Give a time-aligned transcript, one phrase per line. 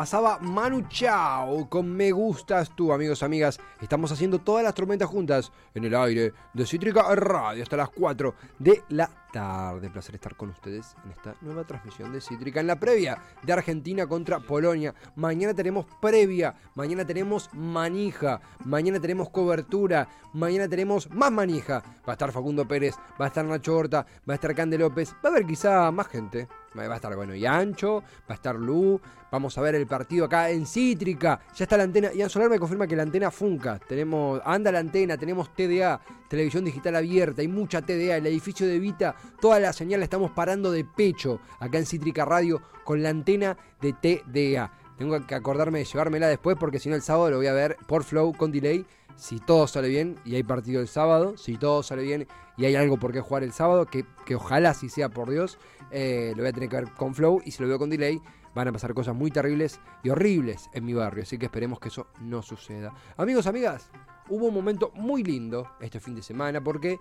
[0.00, 3.60] Pasaba Manu Chao con Me Gustas tú, amigos, amigas.
[3.82, 8.34] Estamos haciendo todas las tormentas juntas en el aire de Cítrica Radio hasta las 4
[8.58, 9.90] de la tarde.
[9.90, 14.06] Placer estar con ustedes en esta nueva transmisión de Cítrica en la previa de Argentina
[14.06, 14.94] contra Polonia.
[15.16, 21.82] Mañana tenemos previa, mañana tenemos manija, mañana tenemos cobertura, mañana tenemos más manija.
[22.08, 25.12] Va a estar Facundo Pérez, va a estar Nacho Horta, va a estar Cande López,
[25.22, 26.48] va a haber quizá más gente.
[26.78, 29.00] Va a estar, bueno, y Ancho, va a estar Lu.
[29.32, 31.40] Vamos a ver el partido acá en Cítrica.
[31.54, 32.12] Ya está la antena.
[32.12, 33.78] Ian Solar me confirma que la antena funca.
[33.78, 37.42] Tenemos, anda la antena, tenemos TDA, televisión digital abierta.
[37.42, 38.16] Hay mucha TDA.
[38.16, 42.24] El edificio de Vita, toda la señal la estamos parando de pecho acá en Cítrica
[42.24, 44.72] Radio con la antena de TDA.
[44.96, 47.78] Tengo que acordarme de llevármela después porque si no el sábado lo voy a ver
[47.88, 48.84] por flow con delay.
[49.20, 52.74] Si todo sale bien y hay partido el sábado, si todo sale bien y hay
[52.74, 55.58] algo por qué jugar el sábado, que, que ojalá si sea por Dios,
[55.90, 58.18] eh, lo voy a tener que ver con flow y si lo veo con delay
[58.54, 61.88] van a pasar cosas muy terribles y horribles en mi barrio, así que esperemos que
[61.88, 62.94] eso no suceda.
[63.18, 63.90] Amigos, amigas,
[64.30, 66.98] hubo un momento muy lindo este fin de semana porque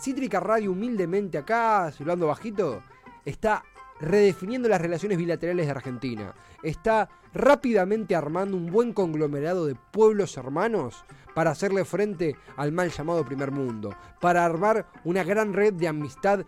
[0.00, 2.82] Cítrica Radio humildemente acá, hablando bajito,
[3.24, 3.62] está
[4.00, 6.34] redefiniendo las relaciones bilaterales de Argentina.
[6.62, 11.04] Está rápidamente armando un buen conglomerado de pueblos hermanos
[11.34, 16.40] para hacerle frente al mal llamado primer mundo, para armar una gran red de amistad
[16.40, 16.44] eh,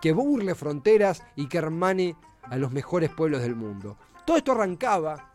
[0.00, 3.96] que burle fronteras y que hermane a los mejores pueblos del mundo.
[4.26, 5.30] Todo esto arrancaba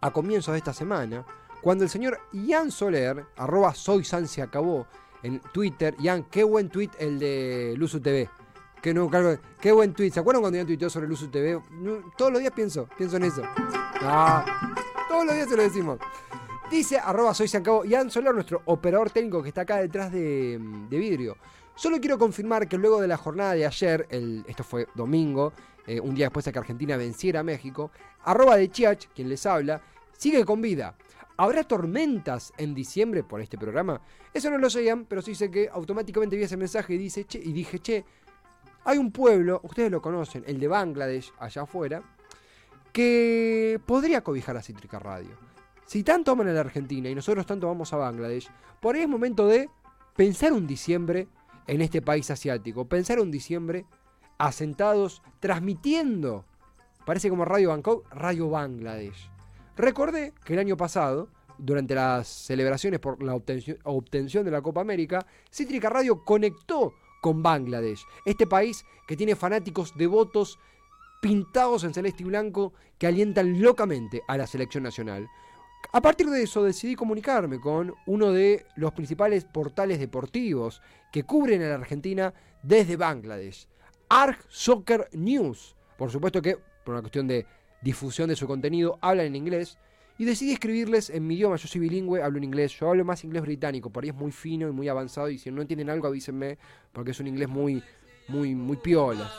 [0.00, 1.24] a comienzos de esta semana,
[1.60, 4.86] cuando el señor Ian Soler, arroba soy se acabó,
[5.22, 8.28] en Twitter, Ian, qué buen tweet el de Luzu TV.
[8.82, 9.10] Qué, no,
[9.60, 10.10] qué buen tweet.
[10.10, 11.60] ¿Se acuerdan cuando Ian tuiteó sobre Luzu TV?
[12.16, 13.42] todos los días pienso, pienso en eso.
[14.02, 14.44] Ah,
[15.08, 15.98] todos los días se lo decimos.
[16.70, 20.98] Dice arroba soy acabó, Ian Soler, nuestro operador técnico que está acá detrás de, de
[20.98, 21.36] vidrio.
[21.74, 24.06] Solo quiero confirmar que luego de la jornada de ayer,
[24.46, 25.52] esto fue domingo,
[25.86, 27.90] eh, un día después de que Argentina venciera a México,
[28.24, 29.82] arroba de Chiach, quien les habla,
[30.16, 30.94] sigue con vida.
[31.36, 34.00] ¿Habrá tormentas en diciembre por este programa?
[34.32, 37.38] Eso no lo sabían, pero sí sé que automáticamente vi ese mensaje y, dice, che,
[37.38, 38.04] y dije, che,
[38.84, 42.02] hay un pueblo, ustedes lo conocen, el de Bangladesh, allá afuera,
[42.92, 45.30] que podría cobijar a Cítrica Radio.
[45.86, 48.48] Si tanto aman a la Argentina y nosotros tanto vamos a Bangladesh,
[48.80, 49.68] por ahí es momento de
[50.16, 51.28] pensar un diciembre
[51.66, 52.86] en este país asiático.
[52.86, 53.86] Pensar un diciembre
[54.38, 56.44] asentados, transmitiendo,
[57.04, 59.30] parece como Radio Bangkok, Radio Bangladesh.
[59.76, 65.26] Recordé que el año pasado, durante las celebraciones por la obtención, de la Copa América,
[65.50, 70.58] Cítrica Radio conectó con Bangladesh, este país que tiene fanáticos devotos
[71.20, 75.28] pintados en celeste y blanco que alientan locamente a la selección nacional.
[75.92, 81.62] A partir de eso decidí comunicarme con uno de los principales portales deportivos que cubren
[81.62, 82.32] a la Argentina
[82.62, 83.66] desde Bangladesh,
[84.08, 85.74] Arg Soccer News.
[85.96, 87.46] Por supuesto que, por una cuestión de
[87.82, 89.78] difusión de su contenido, hablan en inglés.
[90.20, 93.24] Y decidí escribirles en mi idioma, yo soy bilingüe, hablo en inglés, yo hablo más
[93.24, 96.08] inglés británico, por ahí es muy fino y muy avanzado y si no entienden algo
[96.08, 96.58] avísenme,
[96.92, 97.82] porque es un inglés muy,
[98.28, 99.32] muy, muy piola.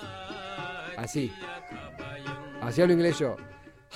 [0.97, 1.31] Así.
[2.61, 3.37] Así hablo inglés yo.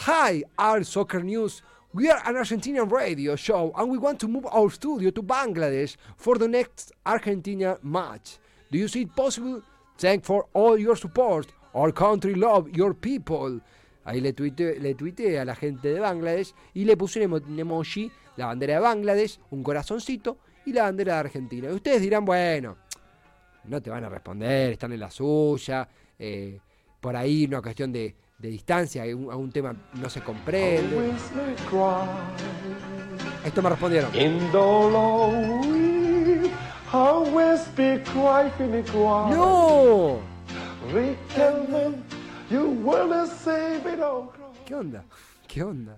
[0.06, 1.64] Hi, Arg Soccer News.
[1.92, 5.96] We are an Argentinian radio show and we want to move our studio to Bangladesh
[6.18, 8.38] for the next Argentina match.
[8.70, 9.64] Do you see it possible?
[9.98, 11.48] Thank for all your support.
[11.74, 13.60] Our country love your people.
[14.06, 18.48] Ahí le tuiteé, le a la gente de Bangladesh y le puse un emoji, la
[18.48, 21.70] bandera de Bangladesh, un corazoncito y la bandera de Argentina.
[21.70, 22.78] Y ustedes dirán, bueno,
[23.66, 26.60] no te van a responder, están en la suya, eh,
[27.02, 31.12] por ahí una cuestión de de distancia, a un, tema no se comprende.
[33.46, 34.12] Esto me respondieron.
[39.30, 40.20] ¡No!
[44.66, 45.06] ¿Qué onda?
[45.48, 45.98] ¿Qué onda?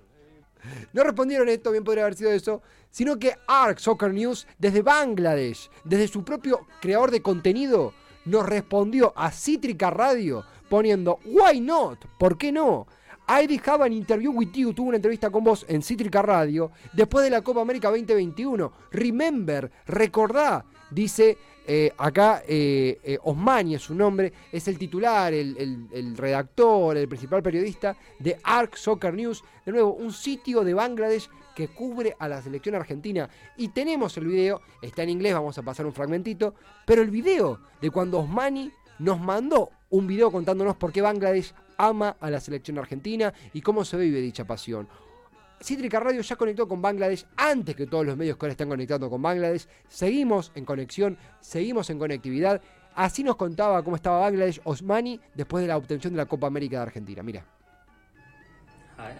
[0.94, 5.70] No respondieron esto, bien podría haber sido eso, sino que ARC Soccer News desde Bangladesh,
[5.84, 7.94] desde su propio creador de contenido,
[8.26, 12.06] nos respondió a Cítrica Radio poniendo Why not?
[12.18, 12.88] ¿Por qué no?
[13.30, 17.26] I have an interview with you, tuvo una entrevista con vos en Cítrica Radio después
[17.26, 18.72] de la Copa América 2021.
[18.92, 21.38] Remember, recordá, dice
[21.70, 27.44] eh, acá eh, eh, Osmani es su nombre, es el titular, el, redactor, el principal
[27.44, 29.44] periodista de ARC Soccer News.
[29.66, 33.30] De nuevo, un sitio de Bangladesh que cubre a la selección argentina.
[33.58, 36.56] Y tenemos el video, está en inglés, vamos a pasar un fragmentito,
[36.86, 42.16] pero el video de cuando Osmani nos mandó un video contándonos por qué Bangladesh ama
[42.22, 44.88] a la selección argentina y cómo se vive dicha pasión.
[45.62, 49.10] Cítrica Radio ya conectó con Bangladesh antes que todos los medios que ahora están conectando
[49.10, 49.68] con Bangladesh.
[49.88, 52.62] Seguimos en conexión, seguimos en conectividad.
[52.96, 56.78] Así nos contaba cómo estaba Bangladesh Osmani después de la obtención de la Copa América
[56.78, 57.24] de Argentina.
[57.24, 57.44] Mira.
[58.98, 59.12] Hi,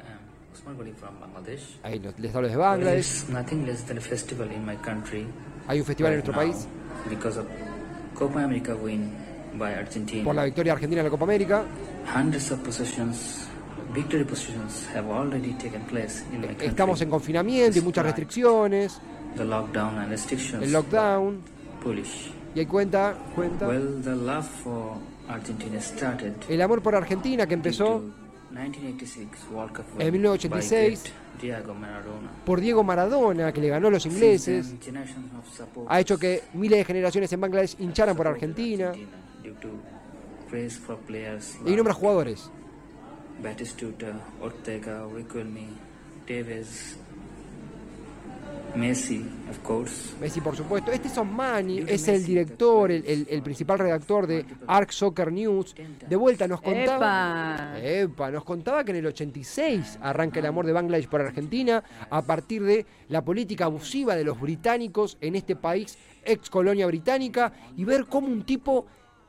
[0.68, 1.80] I'm Ghani from Bangladesh.
[1.84, 3.30] Ahí les hablo desde Well, Bangladesh.
[3.30, 5.28] nothing less than a festival in my country.
[5.68, 6.68] Hay un festival en nuestro now país
[7.10, 7.46] Because of
[8.16, 9.12] Copa America win
[9.58, 10.24] by Argentina.
[10.24, 11.64] por la victoria argentina en la Copa América.
[12.16, 13.47] Hundreds of possessions,
[13.94, 16.68] victory possessions have already taken place in my country.
[16.68, 19.00] Estamos en confinamiento y muchas restricciones,
[19.36, 20.64] The lockdown and restrictions.
[20.64, 21.42] el lockdown.
[21.84, 22.32] Polish.
[22.56, 23.68] Y hay cuenta, cuenta.
[23.68, 24.96] Well, the love for
[25.30, 30.22] Argentina started El amor por Argentina que empezó due to 1986 World Cup En win
[30.22, 31.04] 1986.
[31.04, 32.30] by great Diego Maradona.
[32.46, 34.74] por Diego Maradona, que le ganó a los ingleses.
[35.88, 38.92] Ha hecho que miles de generaciones en Bangladesh hincharan por Argentina.
[41.66, 42.50] Y nombra jugadores.
[43.42, 44.08] Batistuta,
[44.42, 45.68] Ortega, Riquelme,
[46.26, 46.98] Tevez,
[48.76, 50.14] Messi, of course.
[50.20, 50.92] Messi, por supuesto.
[50.92, 55.76] Este es Osmani, es el director, el, el- el principal redactor de Arc Soccer News.
[56.08, 57.76] De vuelta nos contaba.
[57.78, 57.80] ¡Epa!
[57.82, 62.22] Epa, nos contaba que en el 86 arranca el amor de Bangladesh por Argentina a
[62.22, 67.84] partir de la política abusiva de los británicos en este país, ex colonia británica, y
[67.84, 68.86] ver cómo un tipo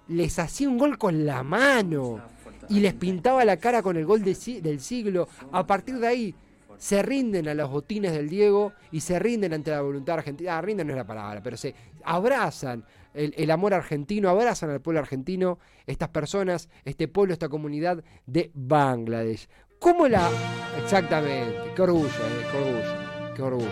[0.08, 2.20] les hacía un gol con la mano
[2.69, 5.28] y les pintaba la cara con el gol del siglo.
[5.52, 6.34] A partir de ahí
[6.78, 10.58] se rinden a los botines del Diego y se rinden ante la voluntad argentina.
[10.58, 11.75] Ah, rinden no es la palabra, pero se
[12.05, 12.84] abrazan
[13.14, 18.50] el, el amor argentino, abrazan al pueblo argentino, estas personas, este pueblo, esta comunidad de
[18.55, 19.49] Bangladesh.
[19.78, 20.28] ¿Cómo la...?
[20.82, 23.70] Exactamente, qué orgullo, eh, qué orgullo, qué orgullo.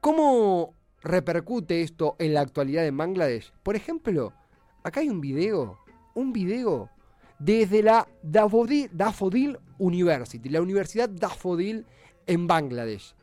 [0.00, 3.52] ¿Cómo repercute esto en la actualidad en Bangladesh?
[3.62, 4.32] Por ejemplo,
[4.82, 5.78] acá hay un video,
[6.16, 6.90] un video
[7.38, 11.86] desde la Daffodil University, la Universidad Daffodil
[12.26, 13.14] en Bangladesh.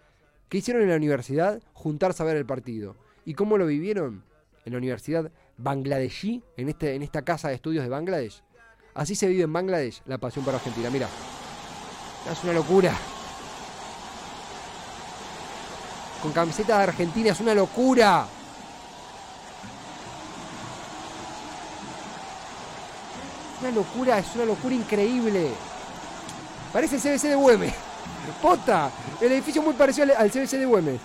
[0.47, 1.61] ¿Qué hicieron en la universidad?
[1.73, 2.95] Juntarse a ver el partido.
[3.25, 4.23] ¿Y cómo lo vivieron?
[4.65, 8.43] En la Universidad Bangladeshi, en, este, en esta casa de estudios de Bangladesh.
[8.93, 10.89] Así se vive en Bangladesh la pasión por Argentina.
[10.91, 11.09] Mira,
[12.31, 12.93] es una locura.
[16.21, 18.27] Con camiseta de Argentina es una locura.
[23.63, 25.47] Una locura, es una locura increíble.
[26.73, 27.73] Parece el CBC de Güemes.
[28.41, 30.99] Pota, el edificio muy parecido al, CBC de Güemes.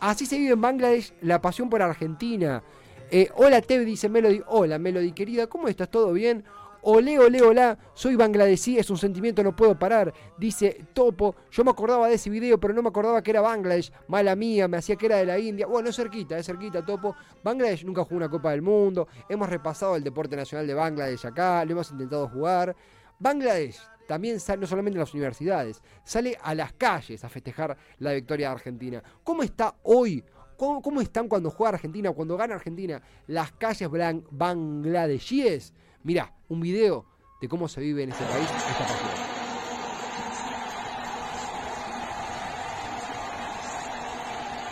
[0.00, 2.62] Así se vive en Bangladesh la pasión por Argentina.
[3.10, 4.40] Eh, hola Tev, dice Melody.
[4.46, 5.90] Hola Melody, querida, ¿cómo estás?
[5.90, 6.44] ¿Todo bien?
[6.82, 10.14] Olé, olé, hola, soy bangladesí, es un sentimiento, no puedo parar.
[10.38, 13.92] Dice Topo, yo me acordaba de ese video, pero no me acordaba que era Bangladesh.
[14.08, 15.66] Mala mía, me hacía que era de la India.
[15.66, 17.14] Bueno, es cerquita, es cerquita, Topo.
[17.44, 19.08] Bangladesh nunca jugó una Copa del Mundo.
[19.28, 22.74] Hemos repasado el deporte nacional de Bangladesh acá, lo hemos intentado jugar.
[23.18, 23.78] Bangladesh
[24.08, 28.48] también sale, no solamente en las universidades, sale a las calles a festejar la victoria
[28.48, 29.02] de Argentina.
[29.22, 30.24] ¿Cómo está hoy?
[30.56, 33.90] ¿Cómo, cómo están cuando juega Argentina, cuando gana Argentina, las calles
[34.30, 35.74] bangladesíes?
[36.02, 37.04] Mirá, un video
[37.42, 39.10] de cómo se vive en ese país esta pasión.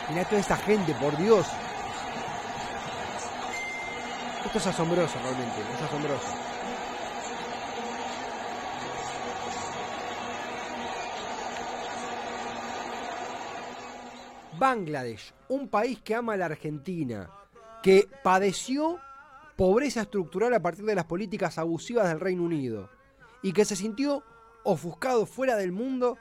[0.08, 1.46] Mirá toda esta gente, por Dios.
[4.46, 6.28] Esto es asombroso realmente, es asombroso.
[14.58, 17.30] Bangladesh, un país que ama a la Argentina,
[17.82, 18.98] que padeció
[19.58, 22.90] pobreza estructural a partir de las políticas abusivas del Reino Unido
[23.42, 24.22] y que se sintió
[24.62, 26.16] ofuscado fuera del mundo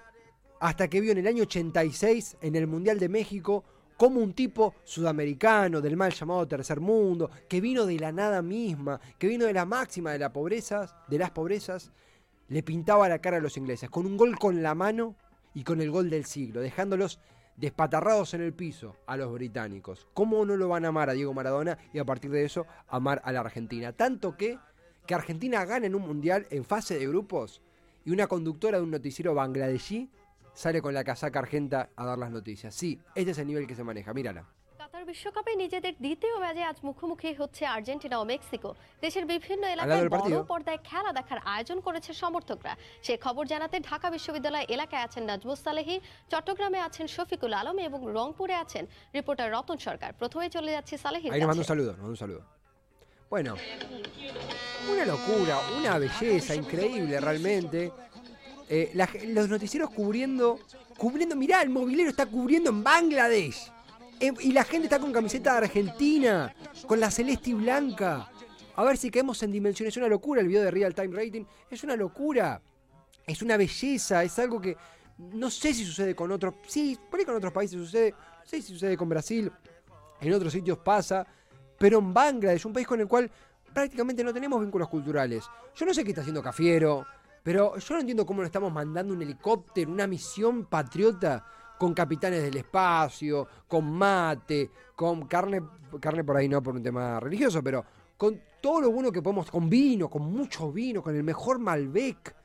[0.60, 3.63] hasta que vio en el año 86 en el Mundial de México
[3.96, 9.00] como un tipo sudamericano del mal llamado tercer mundo, que vino de la nada misma,
[9.20, 11.91] que vino de la máxima de pobreza, de las pobrezas,
[12.48, 15.15] le pintaba la cara a los ingleses con un gol con la mano
[15.53, 17.20] y con el gol del siglo, dejándolos
[17.58, 20.08] despatarrados en el piso a los británicos.
[20.14, 23.22] ¿Cómo no lo van a amar a Diego Maradona y a partir de eso amar
[23.26, 23.92] a la Argentina?
[23.92, 24.58] Tanto que
[25.08, 27.62] que Argentina gana en un mundial en fase de grupos
[28.06, 30.12] y una conductora de un noticiero bangladesí
[30.54, 32.76] sale con la casaca argenta a dar las noticias.
[32.76, 34.46] Sí, este es el nivel que se maneja, mírala.
[34.88, 38.72] কাতার বিশ্বকাপে নিজেদের দ্বিতীয় ম্যাচে আজ মুখোমুখি হচ্ছে আর্জেন্টিনা ও মেক্সিকো
[39.03, 40.36] দেশের বিভিন্ন এলাকায় বড়.
[40.51, 42.74] পর্দায় খেলা দেখার আয়োজন করেছে সমর্থকরা
[43.06, 45.96] সে খবর জানাতে ঢাকা বিশ্ববিদ্যালয় এলাকায় আছেন নাজমুস সালেহি
[46.32, 48.84] চট্টগ্রামে আছেন শফিকুল আলম এবং রংপুরে আছেন
[49.17, 50.96] রিপোর্টার রতন সরকার প্রথমে চলে যাচ্ছি
[52.24, 52.41] saludo.
[53.32, 53.51] Bueno,
[54.91, 57.79] una locura, una belleza increíble realmente.
[58.70, 59.06] Eh, la
[59.38, 60.48] los noticieros cubriendo,
[61.03, 63.60] cubriendo, mirá, el movilero está cubriendo en Bangladesh.
[64.20, 66.54] Eh, y la gente está con camiseta Argentina,
[66.88, 68.32] con la celeste y blanca.
[68.76, 69.94] A ver si caemos en dimensiones.
[69.94, 71.44] Es una locura el video de Real Time Rating.
[71.70, 72.62] Es una locura.
[73.26, 74.78] es una belleza, es algo que
[75.18, 78.62] no sé si sucede con otros, sí, por ahí con otros países sucede, no sé
[78.62, 79.52] si sucede con Brasil,
[80.22, 81.26] en otros sitios pasa,
[81.78, 83.30] pero en Bangladesh, un país con el cual
[83.74, 85.46] prácticamente no tenemos vínculos culturales.
[85.76, 87.06] Yo no sé qué está haciendo Cafiero,
[87.44, 91.46] pero yo no entiendo cómo le estamos mandando un helicóptero, una misión patriota
[91.77, 95.62] con capitanes del espacio, con mate, con carne,
[96.00, 97.84] carne por ahí no por un tema religioso, pero
[98.17, 102.36] con todo lo bueno que podemos, con vino, con mucho vino, con el mejor Malbec.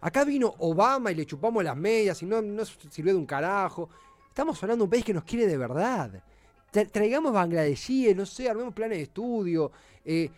[0.00, 3.88] Acá vino Obama y le chupamos las medias y no, no sirvió de un carajo.
[4.28, 6.22] Estamos hablando de un país que nos quiere de verdad.
[6.70, 9.72] Tra- Traigamos bangladesíes, no sé, armemos planes de estudio,
[10.04, 10.30] eh,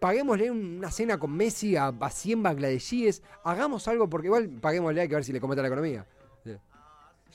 [0.00, 5.08] paguémosle una cena con Messi a, a 100 bangladesíes, hagamos algo porque igual paguémosle hay
[5.08, 6.06] que ver si le comete la economía.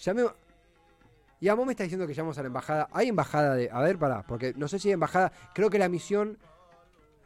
[0.04, 0.34] Llamemos...
[1.40, 2.88] Y a vos me está diciendo que llamamos a la embajada.
[2.92, 3.70] Hay embajada de...
[3.72, 5.32] A ver, pará, porque no sé si hay embajada...
[5.54, 6.38] Creo que la misión...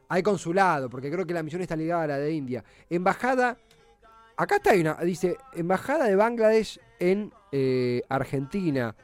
[0.09, 2.63] Hay consulado, porque creo que la misión está ligada a la de India.
[2.89, 3.57] Embajada...
[4.35, 4.95] Acá está hay una...
[4.95, 8.95] Dice, Embajada de Bangladesh en eh, Argentina.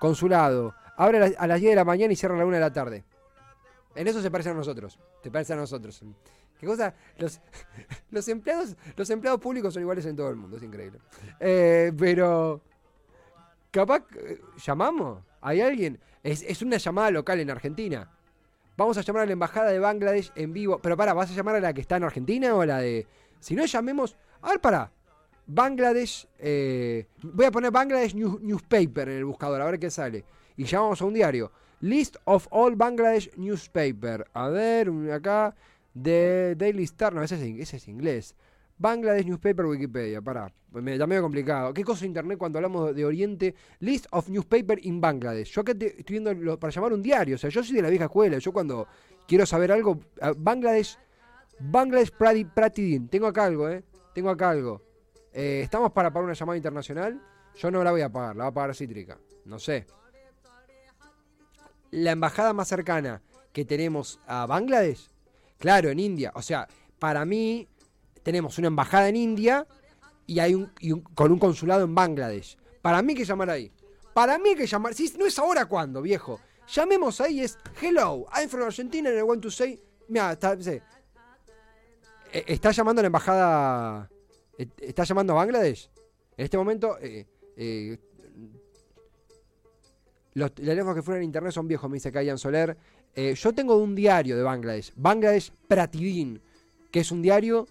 [0.00, 0.74] Consulado.
[0.96, 2.60] Abre a las, a las 10 de la mañana y cierra a la 1 de
[2.60, 3.04] la tarde.
[3.94, 4.98] En eso se parecen a nosotros.
[5.22, 6.02] Se parecen a nosotros.
[6.58, 6.94] ¿Qué cosa?
[7.18, 7.40] Los,
[8.10, 10.98] los empleados, los empleados públicos son iguales en todo el mundo, es increíble.
[11.38, 12.62] Eh, pero.
[13.70, 14.04] Capaz.
[14.16, 15.22] eh, ¿Llamamos?
[15.40, 15.98] ¿Hay alguien?
[16.22, 18.10] Es, es una llamada local en Argentina.
[18.76, 20.78] Vamos a llamar a la embajada de Bangladesh en vivo.
[20.80, 23.06] Pero para, ¿vas a llamar a la que está en Argentina o a la de.?
[23.40, 24.16] Si no, llamemos.
[24.42, 24.92] A ver, para.
[25.46, 26.28] Bangladesh.
[26.38, 30.24] eh, voy a poner Bangladesh News- Newspaper en el buscador, a ver qué sale.
[30.56, 31.50] Y llamamos a un diario.
[31.80, 34.26] List of all Bangladesh newspaper.
[34.32, 35.54] A ver, acá.
[35.94, 37.12] De Daily Star.
[37.14, 38.34] No, ese ese es inglés.
[38.78, 40.22] Bangladesh Newspaper Wikipedia.
[40.22, 41.74] Pará, me está medio complicado.
[41.74, 43.54] ¿Qué cosa internet cuando hablamos de Oriente?
[43.80, 45.50] List of newspaper in Bangladesh.
[45.52, 47.36] Yo acá te- estoy viendo para llamar un diario.
[47.36, 48.38] O sea, yo soy de la vieja escuela.
[48.38, 48.86] Yo cuando
[49.26, 49.98] quiero saber algo.
[50.36, 50.98] Bangladesh.
[51.60, 53.08] Bangladesh Prati, Pratidin.
[53.08, 53.82] Tengo acá algo, ¿eh?
[54.14, 54.82] Tengo acá algo.
[55.32, 57.20] Eh, ¿Estamos para pagar una llamada internacional?
[57.56, 59.18] Yo no la voy a pagar, la va a pagar Cítrica.
[59.44, 59.86] No sé.
[61.90, 65.08] La embajada más cercana que tenemos a Bangladesh,
[65.58, 66.30] claro, en India.
[66.34, 66.68] O sea,
[66.98, 67.66] para mí
[68.22, 69.66] tenemos una embajada en India
[70.26, 70.70] y hay un,
[71.14, 72.56] con un consulado en Bangladesh.
[72.82, 73.72] Para mí que llamar ahí.
[74.14, 74.94] Para mí hay que llamar.
[74.94, 76.40] Si no es ahora cuando, viejo.
[76.68, 79.80] Llamemos ahí es Hello, I'm from Argentina and I want to say.
[80.08, 80.54] Mira, está.
[80.60, 80.80] Eh,
[82.46, 84.10] está llamando a la embajada.
[84.58, 85.90] eh, ¿Está llamando a Bangladesh?
[86.36, 86.98] En este momento.
[87.00, 87.98] eh,
[90.34, 92.76] los teléfonos que fueron en internet son viejos, me dice Kayan Soler.
[93.34, 96.40] Yo tengo un diario de Bangladesh, Bangladesh Pratidin,
[96.92, 97.66] que es un diario.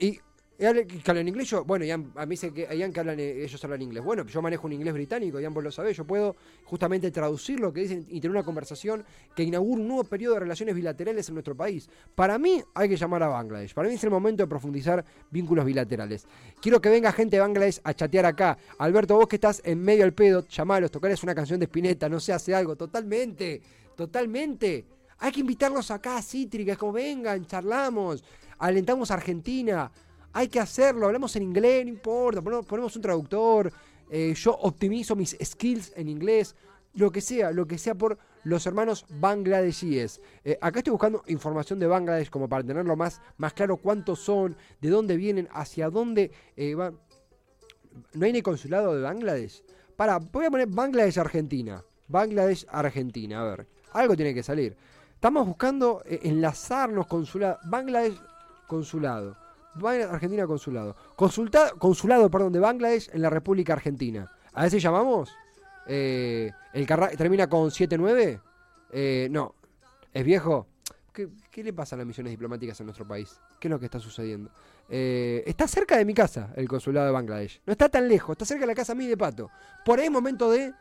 [0.00, 0.20] Y,
[0.58, 3.44] y que hablan inglés, yo, bueno, Ian, a mí dice que, Ian que hablan, eh,
[3.44, 4.04] ellos hablan inglés.
[4.04, 7.72] Bueno, yo manejo un inglés británico, Ian vos lo sabés, yo puedo justamente traducir lo
[7.72, 9.02] que dicen y tener una conversación
[9.34, 11.88] que inaugure un nuevo periodo de relaciones bilaterales en nuestro país.
[12.14, 15.64] Para mí hay que llamar a Bangladesh, para mí es el momento de profundizar vínculos
[15.64, 16.26] bilaterales.
[16.60, 18.58] Quiero que venga gente de Bangladesh a chatear acá.
[18.78, 22.20] Alberto, vos que estás en medio del pedo, llamalos, tocarles una canción de Spinetta, no
[22.20, 23.62] sé, hace algo, totalmente,
[23.96, 24.84] totalmente.
[25.20, 28.24] Hay que invitarlos acá a Cítrica, es como vengan, charlamos,
[28.60, 29.90] alentamos a Argentina.
[30.32, 33.72] Hay que hacerlo, hablamos en inglés, no importa, ponemos, un traductor,
[34.08, 36.54] eh, yo optimizo mis skills en inglés,
[36.94, 40.20] lo que sea, lo que sea por los hermanos bangladesíes.
[40.44, 44.56] Eh, acá estoy buscando información de Bangladesh como para tenerlo más, más claro cuántos son,
[44.80, 46.98] de dónde vienen, hacia dónde eh, van.
[48.14, 49.62] ¿No hay ni consulado de Bangladesh?
[49.96, 51.84] Para, voy a poner Bangladesh Argentina.
[52.08, 53.66] Bangladesh Argentina, a ver.
[53.92, 54.76] Algo tiene que salir.
[55.14, 57.58] Estamos buscando eh, enlazarnos consulado.
[57.64, 58.18] Bangladesh
[58.70, 59.36] consulado.
[60.10, 60.94] Argentina consulado.
[61.16, 64.30] Consulta, consulado, perdón, de Bangladesh en la República Argentina.
[64.52, 65.32] ¿A ese llamamos?
[65.86, 68.40] Eh, el termina con 79.
[68.92, 69.56] Eh, no.
[70.12, 70.68] ¿Es viejo?
[71.12, 73.40] ¿Qué, le pasa a las misiones diplomáticas en nuestro país?
[73.58, 74.50] ¿Qué es lo que está sucediendo?
[74.88, 77.60] Eh, está cerca de mi casa el consulado de Bangladesh.
[77.66, 79.50] No está tan lejos, está cerca de la casa mí de Pato.
[79.84, 80.72] Por ahí es momento de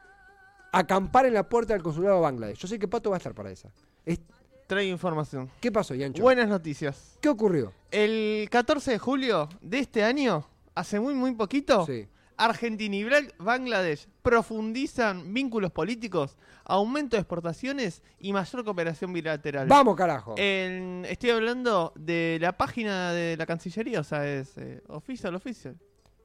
[0.71, 2.57] acampar en la puerta del consulado de Bangladesh.
[2.59, 3.69] Yo sé que Pato va a estar para esa.
[4.05, 4.21] Es-
[4.69, 5.49] Traigo información.
[5.59, 6.21] ¿Qué pasó, Yancho?
[6.21, 7.17] Buenas noticias.
[7.21, 7.73] ¿Qué ocurrió?
[7.89, 10.45] El 14 de julio de este año,
[10.75, 12.07] hace muy muy poquito, Sí.
[12.37, 13.03] Argentina y
[13.39, 19.67] Bangladesh profundizan vínculos políticos, aumento de exportaciones y mayor cooperación bilateral.
[19.67, 20.35] Vamos, carajo.
[20.37, 25.75] En- estoy hablando de la página de la Cancillería, o sea, es eh, official, official.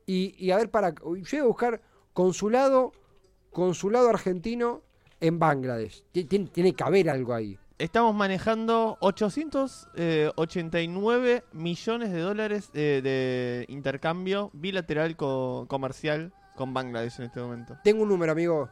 [0.04, 0.90] Y, y a ver, para.
[0.90, 1.80] Yo voy a buscar
[2.12, 2.92] consulado,
[3.50, 4.82] consulado argentino
[5.18, 6.04] en Bangladesh.
[6.12, 7.58] Ti- Tiene, tiene que haber algo ahí.
[7.78, 17.24] Estamos manejando 889 millones de dólares eh, de intercambio bilateral co- comercial con Bangladesh en
[17.26, 17.76] este momento.
[17.82, 18.70] Tengo un número, amigo.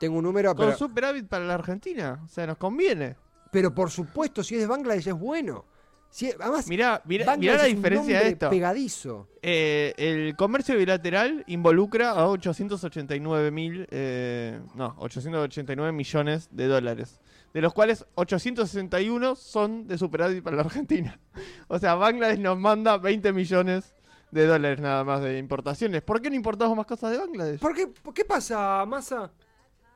[0.00, 3.16] Tengo un número, Con pero, superávit para la Argentina, o sea, nos conviene.
[3.52, 5.66] pero por supuesto, si es de Bangladesh es bueno.
[6.10, 8.48] Sí, además, Mirá, mirá, mirá la diferencia de esto.
[8.48, 9.28] Pegadizo.
[9.42, 17.20] Eh, el comercio bilateral involucra a 889 mil, eh, no, 889 millones de dólares,
[17.54, 21.18] de los cuales 861 son de superávit para la Argentina.
[21.68, 23.94] O sea, Bangladesh nos manda 20 millones
[24.30, 26.02] de dólares nada más de importaciones.
[26.02, 27.58] ¿Por qué no importamos más cosas de Bangladesh?
[27.60, 29.32] ¿Por qué, qué pasa, Massa?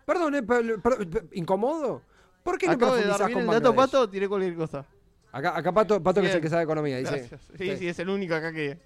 [0.07, 2.03] Perdón, eh, per- per- per- ¿incomodo?
[2.43, 3.91] ¿Por qué no Acabo de dar bien con el dato, Bangladesh?
[3.91, 4.87] Pato, tiré cualquier cosa.
[5.31, 7.29] Acá, acá Pato, Pato que es el que sabe economía, dice.
[7.59, 8.79] Sí, sí, es el único acá que...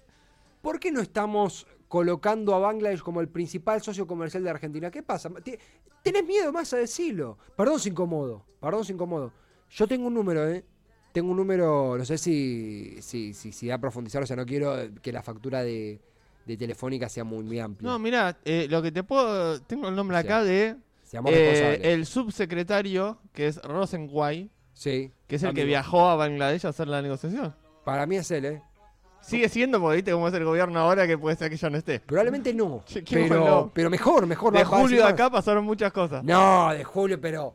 [0.61, 4.89] ¿Por qué no estamos colocando a Bangladesh como el principal socio comercial de Argentina?
[4.89, 5.29] ¿Qué pasa?
[6.01, 7.37] ¿Tenés miedo más a decirlo?
[7.55, 9.31] Perdón si incomodo, perdón si incomodo.
[9.69, 10.65] Yo tengo un número, ¿eh?
[11.11, 14.43] Tengo un número, no sé si, si, si, si da a profundizar, o sea, no
[14.43, 16.01] quiero que la factura de,
[16.47, 17.87] de Telefónica sea muy, muy amplia.
[17.91, 19.61] No, mirá, eh, lo que te puedo...
[19.61, 20.25] Tengo el nombre Sí.
[20.25, 20.75] acá de...
[21.27, 25.11] Eh, el subsecretario, que es Rosenway, Sí.
[25.27, 27.53] que es el que viajó a Bangladesh a hacer la negociación.
[27.85, 28.63] Para mí es él, ¿eh?
[29.23, 31.77] Sigue siendo, porque viste cómo es el gobierno ahora, que puede ser que ya no
[31.77, 32.01] esté.
[32.01, 32.83] Probablemente no.
[32.85, 34.53] Che, ¿quién Pero, pero mejor, mejor.
[34.53, 36.23] De julio de acá pasaron muchas cosas.
[36.23, 37.53] No, de julio, pero.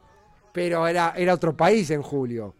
[0.52, 2.54] Pero era, era otro país en julio.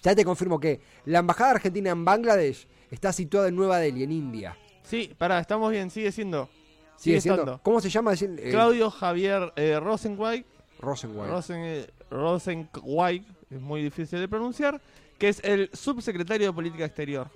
[0.00, 4.12] Ya te confirmo que la embajada argentina en Bangladesh está situada en Nueva Delhi, en
[4.12, 4.56] India.
[4.84, 6.48] Sí, pará, estamos bien, sigue siendo.
[6.96, 7.60] Sigue Sigue siendo.
[7.62, 8.14] ¿Cómo se llama?
[8.14, 10.44] Eh, Claudio Javier eh, Rosenway,
[10.78, 11.30] Rosenwald.
[11.30, 14.80] Rosen, eh, Rosenway, es muy difícil de pronunciar,
[15.18, 17.28] que es el subsecretario de Política Exterior.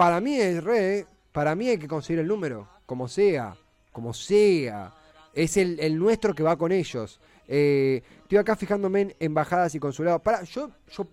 [0.00, 1.06] Para mí es re.
[1.30, 2.66] Para mí hay que conseguir el número.
[2.86, 3.54] Como sea.
[3.92, 4.94] Como sea.
[5.34, 7.20] Es el, nuestro que va con ellos.
[7.46, 10.22] Eh, estoy acá fijándome en embajadas y consulados.
[10.22, 11.06] Para, yo, yo,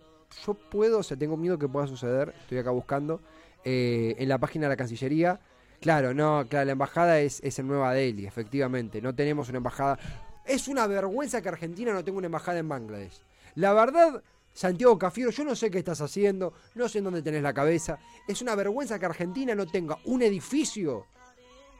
[0.45, 2.33] yo puedo, o sea, tengo miedo que pueda suceder.
[2.43, 3.19] Estoy acá buscando.
[3.65, 5.37] eh, en la página de la Cancillería.
[5.81, 9.01] Claro, no, claro, la embajada es, es en Nueva Delhi, efectivamente.
[9.01, 9.99] No tenemos una embajada.
[10.45, 13.21] Es una vergüenza que Argentina no tenga una embajada en Bangladesh.
[13.55, 14.23] La verdad,
[14.57, 17.99] Santiago Cafiero, yo no sé qué estás haciendo, no sé en dónde tenés la cabeza.
[18.27, 21.05] Es una vergüenza que Argentina no tenga un edificio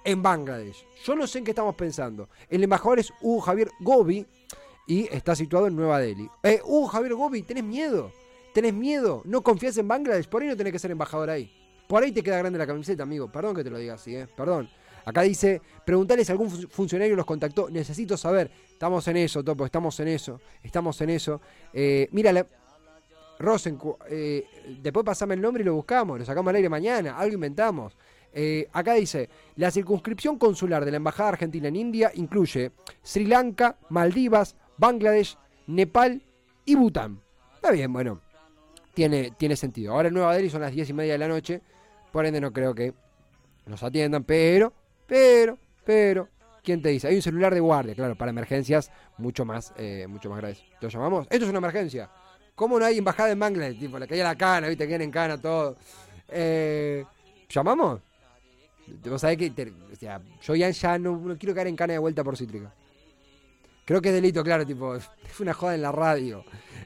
[0.04, 0.86] en Bangladesh.
[1.04, 2.30] Yo no sé en qué estamos pensando.
[2.48, 4.28] El embajador es Hugo Javier Gobi
[4.86, 6.30] y está situado en Nueva Delhi.
[6.44, 8.12] Eh, Hugo Javier Gobi, ¿tenés miedo?
[8.54, 9.24] ¿Tenés miedo?
[9.26, 10.28] ¿No confías en Bangladesh?
[10.28, 11.52] Por ahí no tenés que ser embajador ahí.
[11.88, 13.32] Por ahí te queda grande la camiseta, amigo.
[13.32, 14.28] Perdón que te lo diga así, ¿eh?
[14.38, 14.70] Perdón.
[15.04, 17.70] Acá dice, preguntale si algún fun- funcionario los contactó.
[17.72, 18.52] Necesito saber.
[18.72, 19.66] Estamos en eso, Topo.
[19.66, 20.40] Estamos en eso.
[20.62, 21.42] Estamos en eso.
[21.74, 22.46] Eh, mira,
[23.40, 23.78] Rosen,
[24.10, 24.46] eh,
[24.82, 26.20] después pasame el nombre y lo buscamos.
[26.20, 27.18] Lo sacamos al aire mañana.
[27.18, 27.96] Algo inventamos.
[28.34, 32.72] Eh, acá dice, la circunscripción consular de la Embajada Argentina en India incluye
[33.02, 36.22] Sri Lanka, Maldivas, Bangladesh, Nepal
[36.66, 37.20] y Bután.
[37.56, 38.22] Está bien, bueno.
[38.94, 39.94] Tiene, tiene sentido.
[39.94, 41.62] Ahora en Nueva Delhi son las 10 y media de la noche.
[42.12, 42.94] Por ende no creo que
[43.66, 44.24] nos atiendan.
[44.24, 44.74] Pero,
[45.06, 46.30] pero, pero...
[46.64, 47.08] ¿Quién te dice?
[47.08, 50.66] Hay un celular de guardia, claro, para emergencias mucho más, eh, mucho más graves.
[50.82, 51.26] ¿Lo llamamos?
[51.30, 52.10] Esto es una emergencia.
[52.58, 53.78] ¿Cómo no hay embajada en Bangladesh?
[53.78, 54.88] Tipo, le caía la cana, ¿viste?
[54.88, 55.78] Quedan en cana todo.
[56.28, 57.06] Eh,
[57.48, 58.02] ¿Llamamos?
[59.08, 62.24] Vos sabés que te- o sea, yo ya, no quiero caer en cana de vuelta
[62.24, 62.74] por cítrica.
[63.86, 66.44] Creo que es delito, claro, tipo, es una joda en la radio.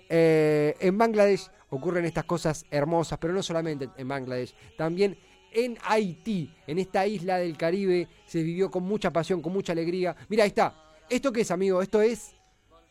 [0.09, 5.17] Eh, en Bangladesh ocurren estas cosas hermosas, pero no solamente en Bangladesh, también
[5.53, 10.17] en Haití, en esta isla del Caribe, se vivió con mucha pasión, con mucha alegría.
[10.27, 10.75] Mira, ahí está.
[11.09, 11.81] ¿Esto qué es, amigo?
[11.81, 12.33] Esto es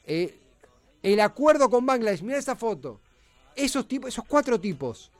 [0.07, 0.40] eh,
[1.03, 2.23] el acuerdo con Bangladesh.
[2.23, 3.01] Mira esa foto.
[3.55, 5.11] Esos, tipos, esos cuatro tipos.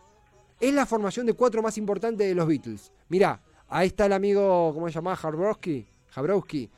[0.61, 2.93] Es la formación de cuatro más importantes de los Beatles.
[3.09, 5.17] Mirá, ahí está el amigo, ¿cómo se llama?
[5.17, 5.87] Jabrowski.
[6.11, 6.71] Jabrowski.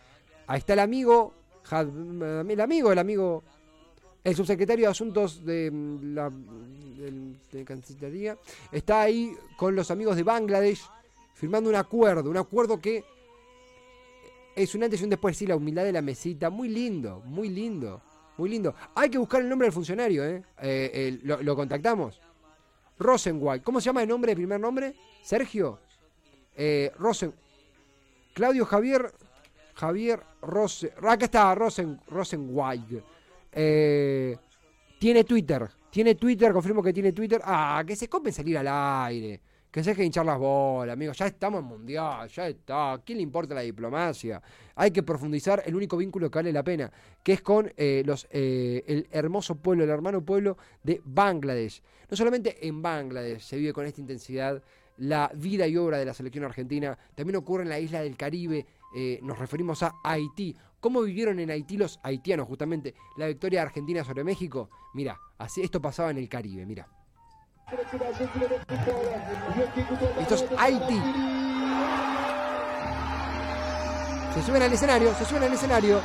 [0.46, 1.34] Ahí está el amigo,
[1.70, 3.42] el amigo, el amigo,
[4.22, 6.30] el subsecretario de Asuntos de mm, la
[7.64, 8.38] Cancillería.
[8.70, 10.82] Está ahí con los amigos de Bangladesh
[11.34, 13.04] firmando un acuerdo, un acuerdo que
[14.54, 17.48] es un antes y un después, sí, la humildad de la mesita, muy lindo, muy
[17.48, 18.02] lindo,
[18.42, 18.74] muy lindo.
[18.96, 20.42] Hay que buscar el nombre del funcionario, ¿eh?
[20.60, 22.20] Eh, lo, contactamos.
[22.98, 24.94] Rosenwald, ¿cómo se llama el nombre, el primer nombre?
[25.22, 25.78] Sergio.
[26.56, 27.32] Eh, Rosen.
[28.34, 29.12] Claudio Javier.
[29.74, 30.90] Javier Rosen.
[31.08, 33.00] Acá está Rosen, Rosenwald.
[33.52, 34.36] Eh,
[34.98, 35.70] tiene Twitter.
[35.88, 37.40] Tiene Twitter, confirmo que tiene Twitter.
[37.44, 38.66] Ah, que se copen salir al
[39.06, 39.40] aire.
[39.72, 41.16] Que se dejen hinchar las bolas, amigos.
[41.16, 43.00] Ya estamos en mundial, ya está.
[43.06, 44.42] ¿Quién le importa la diplomacia?
[44.74, 48.28] Hay que profundizar el único vínculo que vale la pena, que es con eh, los,
[48.30, 51.82] eh, el hermoso pueblo, el hermano pueblo de Bangladesh.
[52.10, 54.62] No solamente en Bangladesh se vive con esta intensidad
[54.98, 58.66] la vida y obra de la selección argentina, también ocurre en la isla del Caribe.
[58.94, 60.54] eh, nos referimos a Haití.
[60.80, 64.68] ¿Cómo vivieron en Haití los haitianos justamente la victoria Argentina sobre México?
[64.92, 66.86] Mira, así esto pasaba en el Caribe, mira.
[70.20, 71.00] Esto es Haití.
[74.34, 76.00] Se suben al escenario, se suben al escenario.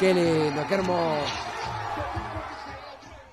[0.00, 1.32] Qué lindo, qué hermoso.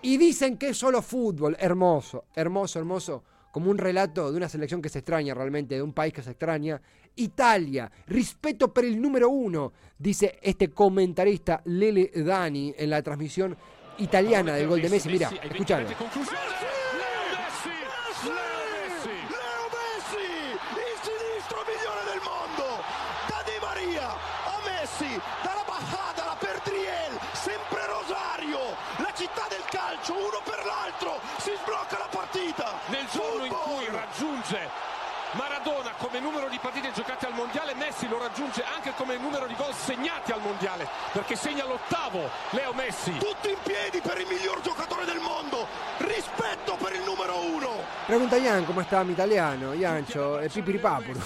[0.04, 1.58] Y dicen que es solo fútbol.
[1.60, 3.24] Hermoso, hermoso, hermoso.
[3.52, 6.32] Como un relato de una selección que se extraña realmente, de un país que se
[6.32, 6.80] extraña.
[7.16, 13.58] Italia, respeto por el número uno, dice este comentarista Lele Dani en la transmisión
[13.98, 15.10] italiana del gol de Messi.
[15.10, 15.88] Mira, escuchalo.
[37.92, 42.72] Messi lo raggiunge anche come numero di gol segnati al mondiale, perché segna l'ottavo Leo
[42.72, 43.12] Messi.
[43.18, 45.68] Tutti in piedi per il miglior giocatore del mondo.
[45.98, 47.84] Rispetto per il numero uno.
[48.06, 51.20] Pregunta Ian cómo está mi italiano, Iancho, è pipiripapuro.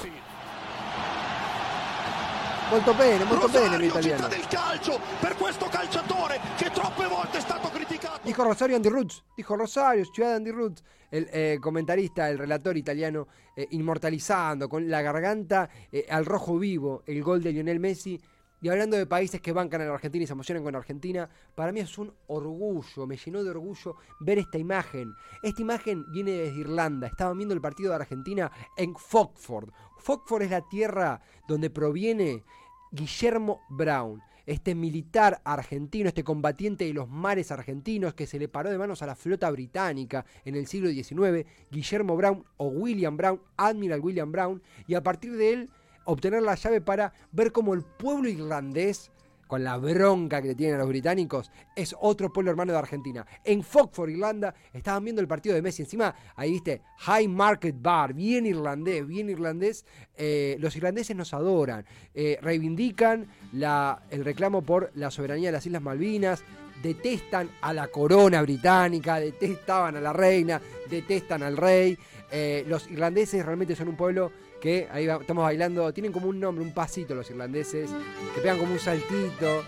[2.70, 4.28] Molto bene, molto bene Rosario, città italiano.
[4.28, 8.20] del calcio, per questo calciatore che troppe volte è stato criticato.
[8.24, 12.76] Dijo Rosario Andy Roots, dijo Rosario, ciudad de Andy Roots, el eh, comentarista, el relator
[12.76, 18.20] italiano, eh, inmortalizando con la garganta eh, al rojo vivo el gol de Lionel Messi.
[18.62, 21.72] Y hablando de países que bancan a la Argentina y se emocionan con Argentina, para
[21.72, 25.14] mí es un orgullo, me llenó de orgullo ver esta imagen.
[25.44, 29.70] Esta imagen viene desde Irlanda, estaban viendo el partido de Argentina en Fogford.
[30.06, 32.44] Fogford es la tierra donde proviene
[32.92, 38.70] Guillermo Brown, este militar argentino, este combatiente de los mares argentinos que se le paró
[38.70, 43.42] de manos a la flota británica en el siglo XIX, Guillermo Brown o William Brown,
[43.58, 45.70] Admiral William Brown, y a partir de él
[46.04, 49.12] obtener la llave para ver cómo el pueblo irlandés,
[49.48, 53.26] con la bronca que le tienen a los británicos, es otro pueblo hermano de Argentina.
[53.44, 55.84] En Fogford, Irlanda, estaban viendo el partido de Messi.
[55.84, 59.86] Encima, ahí viste, High Market Bar, bien irlandés, bien irlandés.
[60.16, 65.82] Eh, los irlandeses nos adoran, eh, reivindican el reclamo por la soberanía de las Islas
[65.82, 66.44] Malvinas,
[66.82, 71.98] detestan a la corona británica, detestaban a la reina, detestan al rey.
[72.32, 74.32] Eh, los irlandeses realmente son un pueblo
[74.66, 77.92] que ahí estamos bailando, tienen como un nombre, un pasito los irlandeses,
[78.34, 79.64] que pegan como un saltito.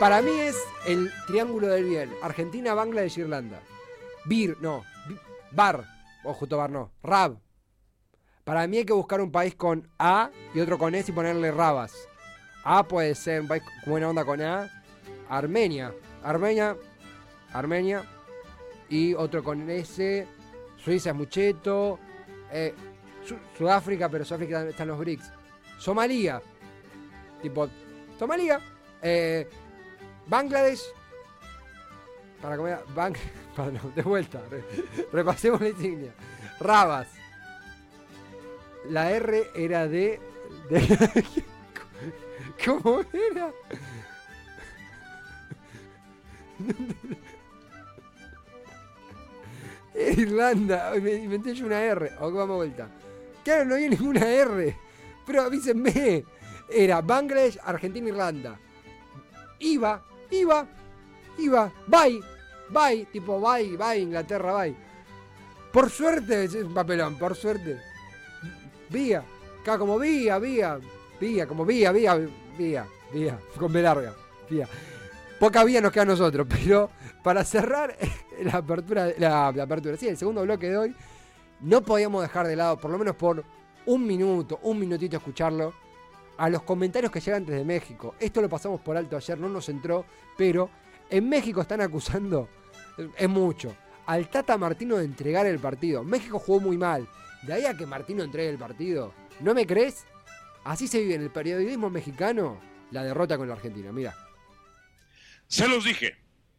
[0.00, 0.56] Para mí es
[0.88, 3.60] el triángulo del bien, Argentina, Bangladesh, Irlanda.
[4.24, 4.82] Bir, no,
[5.52, 5.84] bar,
[6.24, 7.38] o justo bar no, rab.
[8.42, 11.52] Para mí hay que buscar un país con A y otro con S y ponerle
[11.52, 11.94] rabas.
[12.64, 14.68] A puede ser un país con buena onda con A.
[15.28, 16.76] Armenia, Armenia,
[17.52, 18.02] Armenia.
[18.88, 20.26] Y otro con S.
[20.76, 22.00] Suiza es mucheto.
[22.50, 22.74] Eh,
[23.26, 25.30] Su- Sudáfrica, pero Sudáfrica están los BRICS.
[25.78, 26.42] Somalia.
[27.40, 27.68] Tipo,
[28.18, 28.60] Somalia.
[29.02, 29.48] Eh,
[30.26, 30.82] Bangladesh.
[32.40, 32.78] Para comer.
[32.94, 33.16] Bang,
[33.56, 34.40] para, de vuelta.
[34.50, 34.64] re-
[35.12, 36.12] repasemos la insignia.
[36.60, 37.08] Rabas.
[38.90, 40.20] La R era de.
[40.70, 41.24] de
[42.64, 43.52] ¿Cómo era?
[49.94, 50.96] Irlanda.
[50.96, 52.12] Inventé yo una R.
[52.20, 52.88] Ok, vamos a vuelta.
[53.44, 54.76] Claro, no había ninguna R.
[55.26, 56.24] Pero avísenme.
[56.68, 58.58] Era Bangladesh, Argentina, Irlanda.
[59.58, 60.66] Iba, iba,
[61.38, 61.72] iba.
[61.86, 62.20] Bye,
[62.70, 63.06] bye.
[63.12, 64.74] Tipo, bye, bye, Inglaterra, bye.
[65.72, 67.80] Por suerte, es un papelón, por suerte.
[68.90, 69.24] Vía.
[69.62, 70.78] Acá como vía, vía.
[71.20, 72.14] Vía, como vía, vía,
[72.58, 73.38] vía, vía.
[73.58, 74.14] Con B larga.
[74.50, 74.68] Vía.
[75.38, 76.90] Poca vía nos queda a nosotros, pero
[77.22, 77.96] para cerrar
[78.42, 80.96] la apertura, la, la apertura, sí, el segundo bloque de hoy,
[81.62, 83.44] no podíamos dejar de lado, por lo menos por
[83.86, 85.72] un minuto, un minutito escucharlo,
[86.36, 88.14] a los comentarios que llegan desde México.
[88.18, 90.04] Esto lo pasamos por alto ayer, no nos entró,
[90.36, 90.70] pero
[91.08, 92.48] en México están acusando,
[93.16, 93.74] es mucho,
[94.06, 96.02] al Tata Martino de entregar el partido.
[96.02, 97.08] México jugó muy mal.
[97.42, 100.04] De ahí a que Martino entregue el partido, ¿no me crees?
[100.64, 103.90] Así se vive en el periodismo mexicano la derrota con la Argentina.
[103.92, 104.14] Mira.
[105.48, 106.16] Se los dije,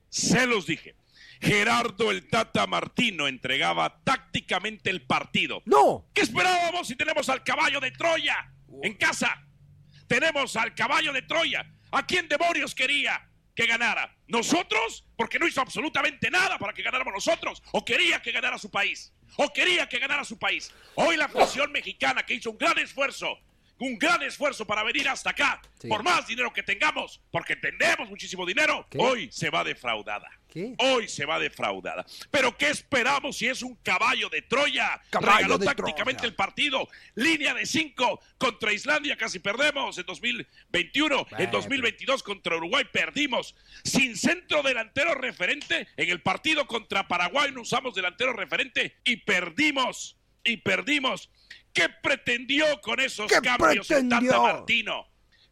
[0.09, 0.95] se los dije.
[1.43, 5.61] Gerardo el Tata Martino entregaba tácticamente el partido.
[5.65, 6.09] ¡No!
[6.13, 8.49] ¿Qué esperábamos si tenemos al caballo de Troya
[8.81, 9.45] en casa?
[10.07, 11.69] Tenemos al caballo de Troya.
[11.91, 14.15] ¿A quién demonios quería que ganara?
[14.27, 15.05] ¿Nosotros?
[15.17, 17.61] Porque no hizo absolutamente nada para que ganáramos nosotros.
[17.73, 19.13] ¿O quería que ganara su país?
[19.35, 20.71] ¿O quería que ganara su país?
[20.95, 23.37] Hoy la afición mexicana que hizo un gran esfuerzo,
[23.79, 25.87] un gran esfuerzo para venir hasta acá, Sí.
[25.89, 28.97] por más dinero que tengamos, porque tenemos muchísimo dinero, ¿Qué?
[28.99, 30.29] hoy se va defraudada.
[30.47, 30.75] ¿Qué?
[30.77, 32.05] Hoy se va defraudada.
[32.29, 35.01] Pero ¿qué esperamos si es un caballo de Troya?
[35.09, 36.29] Caballo Regaló de tácticamente Troya.
[36.29, 36.87] el partido.
[37.15, 41.25] Línea de cinco contra Islandia, casi perdemos en 2021.
[41.25, 41.43] Bueno.
[41.43, 43.55] En 2022 contra Uruguay perdimos.
[43.83, 45.87] Sin centro delantero referente.
[45.97, 50.17] En el partido contra Paraguay no usamos delantero referente y perdimos.
[50.43, 51.29] Y perdimos.
[51.73, 54.31] ¿Qué pretendió con esos ¿Qué cambios pretendió?
[54.31, 55.07] Tata Martino?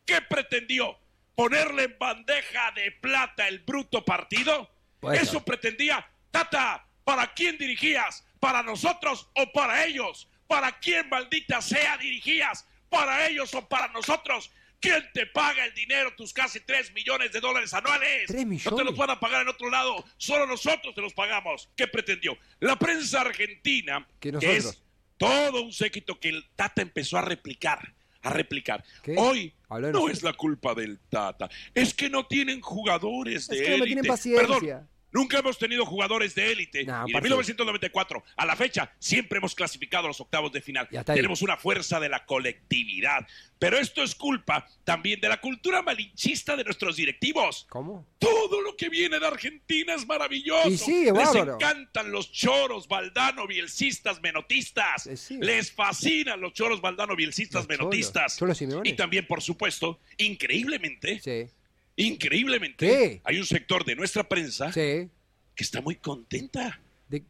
[0.06, 0.98] ¿Qué pretendió?
[1.36, 4.70] ¿Ponerle en bandeja de plata el bruto partido?
[5.14, 6.88] Eso pretendía Tata.
[7.04, 8.24] ¿Para quién dirigías?
[8.40, 10.30] ¿Para nosotros o para ellos?
[10.48, 12.68] ¿Para quién, maldita sea, dirigías?
[12.90, 14.52] ¿Para ellos o para nosotros?
[14.80, 18.28] ¿Quién te paga el dinero, tus casi 3 millones de dólares anuales?
[18.28, 18.86] ¿Tres No te millones?
[18.86, 21.70] los van a pagar en otro lado, solo nosotros te los pagamos.
[21.76, 22.38] ¿Qué pretendió?
[22.60, 24.82] La prensa argentina, Que es.
[25.28, 28.84] Todo un séquito que el Tata empezó a replicar, a replicar.
[29.04, 29.16] ¿Qué?
[29.18, 33.62] Hoy de no es la culpa del Tata, es que no tienen jugadores de Es
[33.62, 34.48] que no tienen paciencia.
[34.48, 36.80] Perdón, nunca hemos tenido jugadores de élite.
[36.84, 37.22] No, y de paciencia.
[37.22, 40.88] 1994 a la fecha siempre hemos clasificado a los octavos de final.
[40.92, 40.98] Y.
[41.04, 43.28] Tenemos una fuerza de la colectividad.
[43.60, 47.68] Pero esto es culpa también de la cultura malinchista de nuestros directivos.
[47.70, 48.08] ¿Cómo?
[48.18, 50.68] Todo lo que viene de Argentina es maravilloso.
[50.70, 51.56] Y sí, es Les bárbaro.
[51.56, 55.08] encantan los choros, baldano, bielcistas, menotistas.
[55.16, 55.38] Sí.
[55.40, 58.38] Les fascinan los choros, baldano, bielcistas, Los menotistas.
[58.38, 58.90] ¿Cholos Simeone?
[58.90, 61.52] Y también, por supuesto, increíblemente, Sí.
[61.96, 65.10] Increíblemente, hay un sector de nuestra prensa Sí.
[65.56, 67.24] que está muy contenta, De-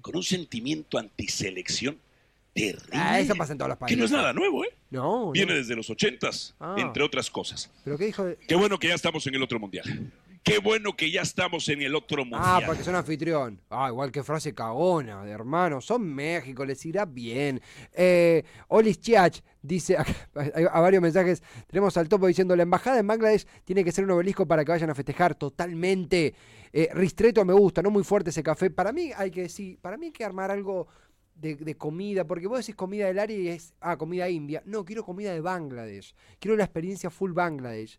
[0.00, 1.98] con un sentimiento antiselección
[2.54, 2.88] terrible.
[2.92, 3.98] Ah, eso pasa en todos los que países.
[3.98, 4.68] no es nada nuevo, ¿eh?
[4.90, 5.58] No, Viene no.
[5.58, 6.76] desde los ochentas, Ah.
[6.78, 7.70] entre otras cosas.
[7.84, 8.24] ¿Pero qué dijo?
[8.24, 10.10] de- Qué bueno que ya estamos en el otro mundial.
[10.46, 12.62] Qué bueno que ya estamos en el otro Ah, mundial.
[12.66, 13.60] porque son anfitrión.
[13.68, 15.80] Ah, igual que frase cagona, de hermano.
[15.80, 17.60] Son México, les irá bien.
[17.92, 19.96] Eh, Olis Chiach dice,
[20.70, 24.12] a varios mensajes, tenemos al topo diciendo, la embajada en Bangladesh tiene que ser un
[24.12, 26.32] obelisco para que vayan a festejar totalmente.
[26.72, 28.70] Eh, Ristreto me gusta, no muy fuerte ese café.
[28.70, 30.86] Para mí hay que decir, para mí hay que armar algo
[31.34, 34.62] de, de comida, porque vos decís comida del área y es, ah, comida india.
[34.64, 36.14] No, quiero comida de Bangladesh.
[36.38, 37.98] Quiero la experiencia full Bangladesh.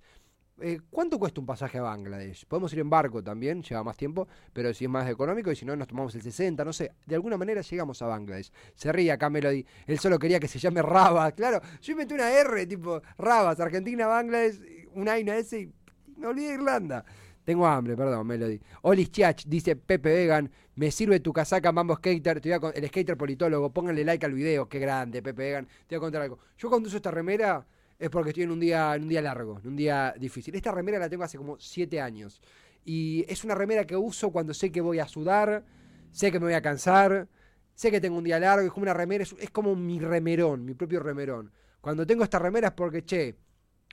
[0.59, 2.45] Eh, ¿Cuánto cuesta un pasaje a Bangladesh?
[2.47, 5.65] Podemos ir en barco también, lleva más tiempo, pero si es más económico y si
[5.65, 6.93] no nos tomamos el 60, no sé.
[7.05, 8.51] De alguna manera llegamos a Bangladesh.
[8.73, 9.63] Se ríe acá Melody.
[9.85, 11.33] Él solo quería que se llame Rabas.
[11.37, 14.59] Claro, yo inventé una R, tipo Rabas, Argentina, Bangladesh,
[14.93, 15.71] una I, una S y
[16.19, 17.05] me olvidé de Irlanda.
[17.43, 18.59] Tengo hambre, perdón, Melody.
[18.81, 22.73] Olis Chiach dice Pepe Vegan, me sirve tu casaca Mambo Skater, te voy a con-
[22.75, 25.67] el skater politólogo, pónganle like al video, qué grande, Pepe Vegan.
[25.85, 26.39] Te voy a contar algo.
[26.57, 27.65] Yo cuando esta remera
[27.99, 30.55] es porque estoy en un día, en un día largo, en un día difícil.
[30.55, 32.41] Esta remera la tengo hace como siete años.
[32.85, 35.65] Y es una remera que uso cuando sé que voy a sudar,
[36.11, 37.27] sé que me voy a cansar,
[37.73, 40.73] sé que tengo un día largo, es como una remera, es, como mi remerón, mi
[40.73, 41.51] propio remerón.
[41.81, 43.35] Cuando tengo esta remera es porque, che,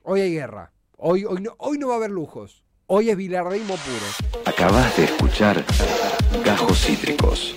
[0.05, 0.73] hoy hay guerra.
[0.97, 2.65] Hoy, hoy, no, hoy no va a haber lujos.
[2.87, 4.45] Hoy es bilardismo puro.
[4.45, 5.65] Acabas de escuchar
[6.45, 7.57] Gajos Cítricos.